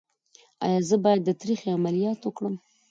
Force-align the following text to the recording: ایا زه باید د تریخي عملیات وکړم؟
ایا 0.65 0.79
زه 0.87 0.95
باید 1.03 1.21
د 1.25 1.29
تریخي 1.41 1.69
عملیات 1.77 2.19
وکړم؟ 2.23 2.55